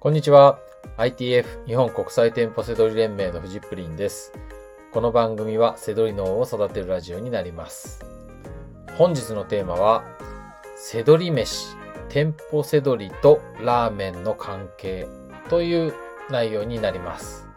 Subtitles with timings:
[0.00, 0.60] こんにちは。
[0.96, 4.32] ITF 日本国際店舗セドリ連盟のフジプリンです。
[4.92, 8.06] この番組はセドリ脳を育てるラジオになります。
[8.96, 10.04] 本日のテーマは、
[10.76, 11.74] セドリ飯、
[12.08, 15.08] 店舗セドリとラーメンの関係
[15.50, 15.92] という
[16.30, 17.48] 内容になります。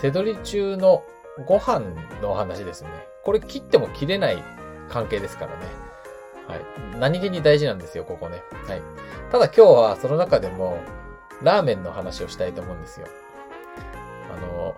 [0.00, 1.04] セドリ中の
[1.46, 1.82] ご飯
[2.20, 2.90] のお話ですね。
[3.22, 4.42] これ切っても切れない
[4.88, 5.66] 関係ですからね。
[6.48, 6.98] はい。
[6.98, 8.42] 何気に大事なんですよ、ここね。
[8.66, 8.82] はい。
[9.30, 10.80] ただ今日はその中でも、
[11.42, 13.06] ラーメンの話をしたいと思うんですよ。
[14.36, 14.76] あの、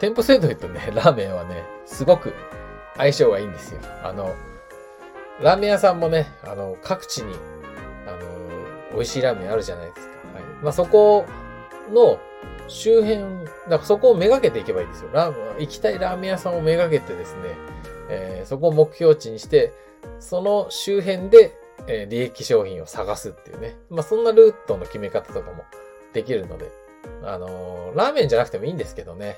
[0.00, 2.34] 店舗制度で言うとね、 ラーメンはね、すごく
[2.96, 3.80] 相性がいいんですよ。
[4.02, 4.34] あの、
[5.40, 7.34] ラーメン屋さんもね、あの、各地に、
[8.06, 8.18] あの、
[8.94, 10.12] 美味しいラーメンあるじゃないですか。
[10.34, 10.42] はい。
[10.62, 11.24] まあ、そこ
[11.92, 12.18] の
[12.68, 15.10] 周辺、だからそこをめがけていけばいいんですよ。
[15.12, 17.56] ラーメン、行きたいラーメン屋さんをめがけてですね、
[18.08, 19.72] えーそこを目標値にして、
[20.18, 21.56] その周辺で、
[21.86, 23.76] えー利益商品を探すっていうね。
[23.88, 25.64] まあ、そんなルートの決め方とかも
[26.12, 26.70] できるので、
[27.22, 29.36] あのラーメンじゃなくてもいいんですけどね。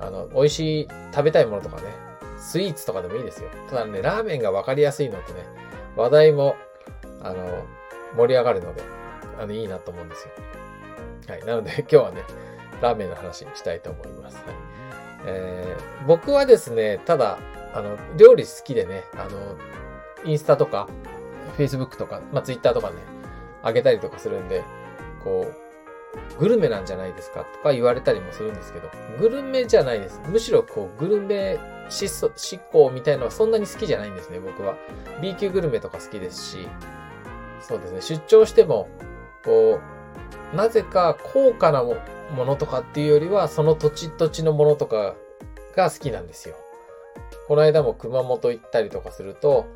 [0.00, 1.82] あの、美味しい、食べたいものとかね、
[2.38, 3.50] スイーツとかでもいいですよ。
[3.68, 5.44] ただね、ラーメンが分かりやすいのとね、
[5.96, 6.56] 話題も、
[7.22, 7.64] あの、
[8.16, 8.82] 盛り上がるので、
[9.38, 10.32] あの、いいなと思うんですよ。
[11.28, 11.44] はい。
[11.44, 12.22] なので、 今日はね、
[12.80, 14.36] ラーメンの話にしたいと思います。
[14.36, 14.44] はい。
[15.26, 17.38] えー僕はですね、ただ、
[17.72, 19.56] あの、料理好きでね、あの、
[20.24, 20.86] インスタとか、
[21.56, 22.96] Facebook とか、まあ、Twitter とかね、
[23.64, 24.62] 上げたりとかするんで、
[25.22, 25.63] こう、
[26.38, 30.20] グルメなんじゃないですかとか言われたりもするんですけど、グルメじゃないです。
[30.26, 34.74] むしろこう、グルメ思想思考みたいのはそんなに好きじゃないんですね、僕は。
[35.20, 36.68] B 級グルメとか好きですし、
[37.60, 38.88] そうですね、出張しても、
[39.44, 39.80] こ
[40.52, 41.96] う、なぜか高価なも
[42.44, 45.14] のとかっていうよりは、その土地土地のものとか
[45.76, 46.56] が好きなんですよ。
[47.48, 49.66] この間も熊本行ったりとかすると、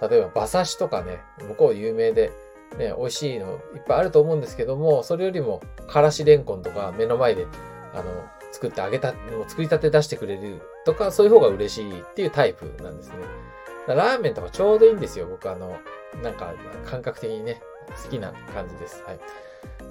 [0.00, 2.32] 例えば馬刺しとかね、向こう有名で、
[2.78, 7.46] ね、美味しいのいっぱいあると思うんですけども、それよりも、からしれんこんとか目の前で、
[7.94, 8.04] あの、
[8.52, 13.16] 作ってあげた、もう作りたて出してくれるとか、そういう方が嬉しいっていうタイプなんですね。
[13.86, 15.76] ラーメンとかちょうどいいんですよ、僕あの、
[16.22, 17.60] なんか、感覚的にね、
[18.02, 19.02] 好きな感じです。
[19.04, 19.18] はい。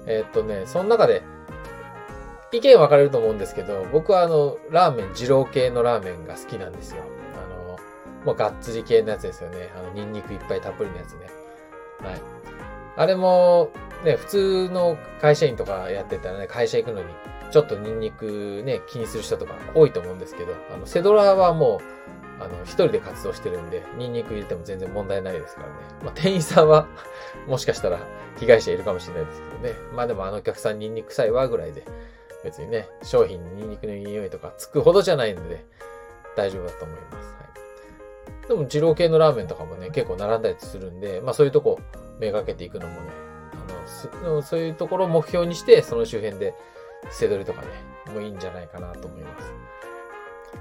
[0.06, 1.22] えーっとね、その中で、
[2.52, 7.02] 意見分かれると思うんですけど、僕はあの、ラーメン、二郎系のラーメンが好きなんですよ。
[7.34, 7.78] あの、
[8.24, 9.72] もうがっつり系のやつですよね。
[9.76, 11.28] あの、ニンニクいっぱいたっぷりのやつね。
[12.02, 12.20] はい。
[12.96, 13.70] あれも、
[14.04, 17.06] ね、普通の会社員とかやってたらね、会社行くのに、
[17.50, 21.80] ちょっとニンニクね、気にする人とか多いと思うんですけど、あの、セドラはも
[22.40, 25.74] う、あの、一人で活動してるんで、ニンニク入れても全然問題ないですからね。
[26.04, 26.88] まあ、店員さんは、
[27.46, 27.98] もしかしたら
[28.38, 29.74] 被害者いるかもしれないですけどね。
[29.92, 31.84] まあでもあのお客さんニンニク臭いわぐらいで、
[32.42, 35.64] 別にね、商品にニンニクの匂いとかつくほどじゃないので、
[36.36, 37.34] 大丈夫だと思います。
[37.34, 38.48] はい。
[38.48, 41.78] でも、二郎系のラーメンとかもね、結構並んだりするんで、まあそういうとこ
[42.18, 43.10] めがけていくのもね、
[44.22, 46.54] あの、そういうところを目標にして、その周辺で、
[47.10, 47.68] 背取りとかね、
[48.12, 49.52] もういいんじゃないかなと思います。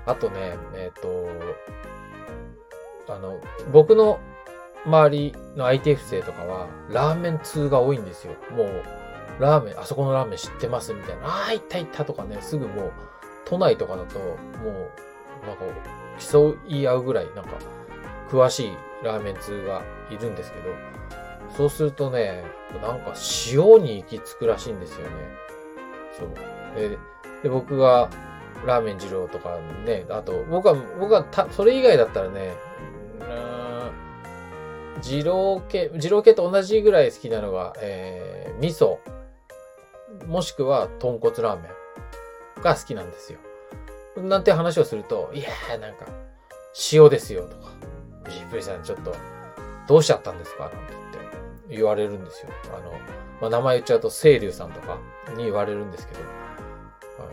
[0.05, 1.29] あとね、えっ、と、
[3.13, 3.39] あの、
[3.71, 4.19] 僕の
[4.85, 8.33] 周りの ITF 生とかは、ラーメン通が多いんですよ。
[8.51, 8.83] もう、
[9.39, 11.27] ラーメン、あそこのラーメン知ってますみたいな。
[11.27, 12.91] ああ、行った行ったとかね、すぐもう、
[13.45, 15.63] 都内とかだと、もう、なんか、
[16.19, 17.51] 競い合うぐらい、なんか、
[18.29, 20.69] 詳しいラーメン通がいるんですけど、
[21.55, 22.43] そうするとね、
[22.81, 23.13] なんか
[23.51, 25.11] 塩に行き着くらしいんですよね。
[26.17, 26.29] そう。
[26.79, 26.97] で、
[27.43, 28.09] で僕が、
[28.65, 32.53] ラーメン二郎とかね、あと、僕は、僕はた、それ以外だったらね、
[33.19, 33.91] うん
[35.01, 38.99] 二郎系、二郎系と同じぐらい好きなのが、えー、味噌、
[40.27, 41.67] もしくは豚骨ラーメ
[42.59, 43.39] ンが好きなんですよ。
[44.15, 46.05] なんて話をすると、いやーなんか、
[46.93, 47.73] 塩ですよとか、
[48.29, 49.13] ジープリさんちょっと、
[49.87, 50.63] どうしちゃったんですか？
[50.63, 51.17] なんて言って
[51.73, 52.51] 言われるんですよ。
[52.73, 52.91] あの、
[53.41, 54.99] まあ、名前言っちゃうと、清流さんとか
[55.35, 56.21] に言われるんですけど、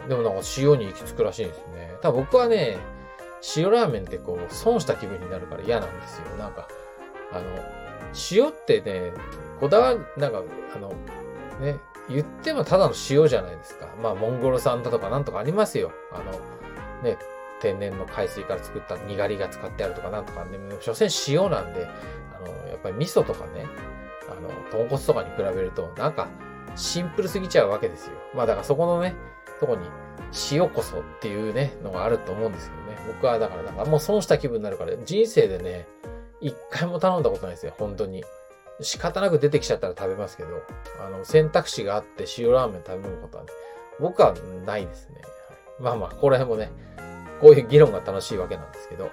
[0.09, 1.95] でもなんか塩に行き着くらしいんですよね。
[2.01, 2.79] ただ僕はね、
[3.57, 6.37] 塩ラーメンってこう、損した気分になるから嫌なんですよ。
[6.37, 6.69] なんか、
[7.33, 7.45] あの、
[8.31, 9.13] 塩ってね、
[9.61, 10.43] こだわなんか、
[10.75, 10.89] あの、
[11.61, 11.79] ね、
[12.09, 13.89] 言ってもただの塩じゃないですか。
[14.03, 15.93] まあ、モンゴル産だとかなんとかありますよ。
[16.13, 16.33] あの、
[17.03, 17.19] ね、
[17.61, 21.87] 天然の海水から作ったにがりが使ってあるとかなんとかね、所詮塩なんで、
[22.35, 23.67] あの、やっぱり味噌とかね、
[24.71, 26.29] 豚骨とかに比べると、なんか、
[26.77, 28.13] シンプルすぎちゃうわけですよ。
[28.35, 29.15] まあだからそこのね、
[29.59, 29.87] とこに
[30.53, 33.13] 塩こそっていうね、のがあると思うんですけどね。
[33.15, 35.87] 僕はだからなんかもう損した気分になるから、人生でね、
[36.41, 38.25] 一回も頼んだことないですよ、本当に。
[38.81, 40.63] 仕方なく出てきちゃったら食べますけど、
[41.05, 43.51] あの、選択肢があって塩ラーメン食べることはね、
[43.99, 44.35] 僕は
[44.65, 45.21] ないですね。
[45.79, 46.71] まあまあ、ここら辺もね、
[47.41, 49.13] こういう議論が楽しいわけなんですけど、はい。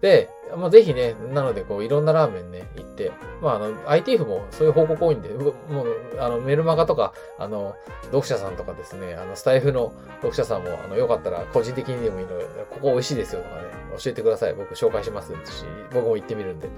[0.00, 3.10] で、まあ、ぜひね、なので、こう、いろんなラーメンね、行って、
[3.40, 5.50] まあ、あの、ITF もそういう報告多いんで、も
[5.82, 13.62] う、あの、メルマガとか、あの、読者さんとかですね、あの、スタイフの読者さんも、あの、よかったら、個人的にでもいいので、ここ美味しいですよとかね、
[13.98, 14.54] 教えてください。
[14.54, 16.68] 僕紹介しますし、僕も行ってみるんで。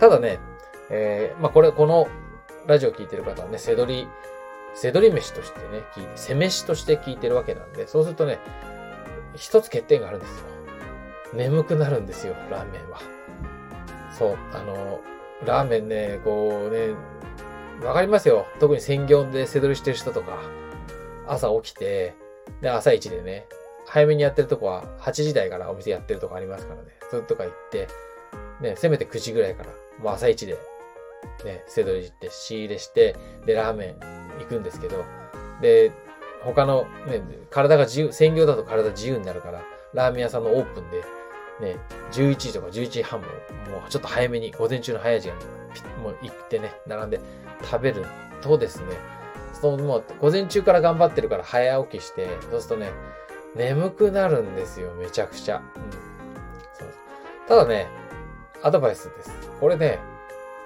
[0.00, 0.40] ただね、
[0.90, 2.08] えー、まあ、これ、この、
[2.66, 4.08] ラジオ聞いてる方はね、せどり、
[4.74, 8.38] せどり飯としてね、聞いて、せ飯として聞いてるわけなんで、そうするとね、
[9.34, 10.57] 一つ欠点があるんですよ。
[11.34, 13.00] 眠くなるんですよ、ラーメンは。
[14.18, 15.00] そう、あの、
[15.44, 16.94] ラーメンね、こうね、
[17.84, 18.46] わかりますよ。
[18.58, 20.38] 特に専業で背取りしてる人とか、
[21.26, 22.14] 朝起きて、
[22.60, 23.46] で、朝一でね、
[23.86, 26.88] 早めにやってるとこは8時台からお店やってるとこありますからね。
[27.10, 27.88] そういうとこ行って、
[28.60, 29.70] ね、せめて9時ぐらいから、
[30.02, 30.58] もう朝一で、
[31.44, 33.16] ね、背取りして仕入れして、
[33.46, 35.04] で、ラーメン行くんですけど、
[35.60, 35.92] で、
[36.42, 39.62] 他の、ね、体が自由、専業だと体自由になるから、
[39.94, 41.02] ラーメン屋さんのオープンで、
[41.60, 41.76] ね、
[42.12, 43.32] 11時とか11時半も、も
[43.86, 47.20] うちょっと早めに、午前中の早い時間に、もう行ってね、並んで
[47.62, 48.04] 食べる
[48.40, 48.86] とですね、
[49.60, 52.92] そのもう午前中から頑張ってるから早起きして、そうするとね、
[53.56, 55.56] 眠くなるんですよ、めちゃくちゃ。
[55.56, 55.90] うん。
[56.78, 56.88] そう
[57.48, 57.88] ただね、
[58.62, 59.30] アドバイスです。
[59.60, 59.98] これね、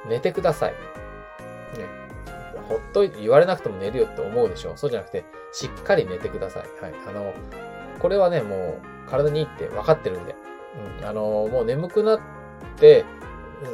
[0.09, 0.73] 寝てください。
[0.73, 0.79] ね。
[2.69, 6.63] ほっといて言われなくても寝るよって思うでしょそうじゃなくて、しっかり寝てください。
[6.83, 6.95] はい。
[7.09, 7.33] あの、
[7.99, 10.35] これはね、もう体にいいって分かってるんで。
[11.01, 12.21] うん、あの、もう眠くなっ
[12.79, 13.05] て、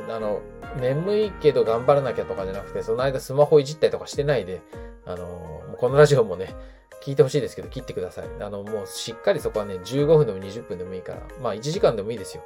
[0.08, 0.40] あの、
[0.80, 4.60] 眠いけど頑張らなきゃとかじゃなくて、その間スマホいじったりとかしてないで、
[5.06, 6.54] あの、このラジオもね、
[7.02, 8.26] 聞いてほしいですけど、切ってください。
[8.40, 12.42] あの、もうしっかりそこはね、15分でも20分でもいいから、まあ1時間でもいいですよ。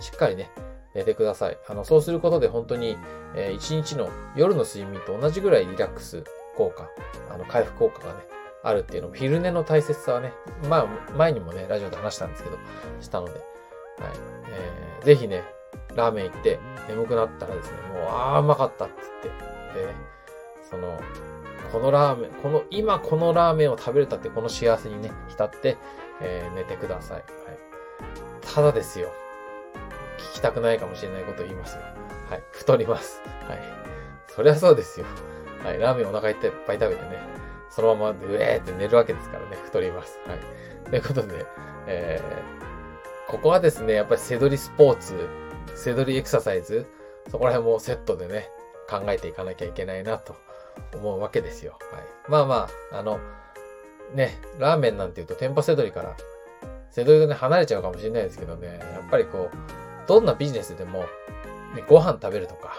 [0.00, 0.50] しっかりね、
[0.94, 1.58] 寝てください。
[1.68, 2.96] あの、そうすることで本当に、
[3.34, 6.24] えー、1日の夜の睡眠と同じぐらいリラックス
[6.56, 6.88] 効果、
[7.30, 8.20] あの、回復効果がね、
[8.62, 10.32] あるっていうのも、昼寝の大切さはね、
[10.68, 12.56] まあ、前にもね、ラジオで話したんですけど、
[13.00, 13.32] したので、
[13.98, 14.10] はい。
[14.48, 15.44] えー、ぜひね、
[15.94, 16.58] ラーメン行って
[16.88, 19.34] 眠くなったらですね、もう、ああ、うまかったって言っ
[19.74, 19.94] て、で、ね、
[20.70, 21.00] その、
[21.72, 25.76] このラーメン、この、今このラーメンを食べれたってこの幸せにね、浸って、
[26.20, 27.16] えー、寝てください。
[27.16, 27.24] はい。
[28.54, 29.10] ただですよ。
[30.18, 31.82] 聞きたくないかもしれないことを言いますよ。
[32.30, 32.42] はい。
[32.52, 33.20] 太ります。
[33.48, 33.58] はい。
[34.28, 35.06] そりゃそうですよ。
[35.64, 35.78] はい。
[35.78, 37.18] ラーメンお腹いっぱい食べてね、
[37.70, 40.18] そのままうえーって寝るわけですからね、太ります。
[40.26, 40.38] はい。
[40.90, 41.44] ということで、
[41.86, 42.65] えー、
[43.28, 45.28] ここはですね、やっぱり背取りスポーツ、
[45.74, 46.86] 背取りエクササイズ、
[47.28, 48.48] そこら辺もセットでね、
[48.88, 50.36] 考えていかなきゃいけないなと
[50.94, 51.76] 思うわけですよ。
[51.92, 52.02] はい。
[52.28, 53.18] まあまあ、あの、
[54.14, 56.16] ね、ラーメンなんて言うと店舗背取りから、
[56.90, 61.00] 背取りとね、離れちゃうかもしれないですけどね、やっぱりこう、どんなビジネスでも、
[61.74, 62.74] ね、ご飯食べるとか、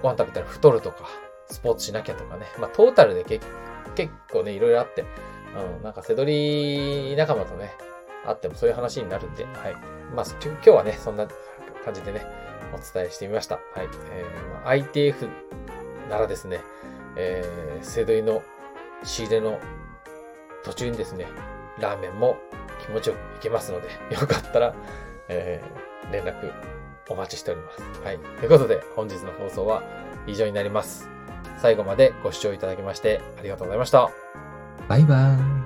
[0.00, 1.08] ご飯食べたら太るとか、
[1.50, 3.44] スポーツしなきゃとかね、まあトータルで結
[4.30, 5.04] 構ね、いろいろあって、
[5.76, 7.72] うん、なんか背取り仲間とね、
[8.26, 9.74] あってもそういう話になるんで、はい。
[10.14, 11.26] まあ、今日はね、そんな
[11.84, 12.26] 感じでね、
[12.72, 13.56] お伝えしてみました。
[13.56, 13.88] はい。
[14.12, 15.28] えー、ま、ITF
[16.10, 16.60] ならですね、
[17.16, 18.42] えー、セドリの
[19.04, 19.58] 仕入れの
[20.64, 21.26] 途中にですね、
[21.80, 22.36] ラーメンも
[22.84, 24.74] 気持ちよくいけますので、 よかったら、
[25.28, 26.52] えー、連絡
[27.08, 27.82] お待ちしております。
[28.04, 28.18] はい。
[28.18, 29.82] ということで、本日の放送は
[30.26, 31.08] 以上になります。
[31.58, 34.10] 最後までご視聴いただきましてありがとうございました。
[34.88, 35.57] バイバーイ。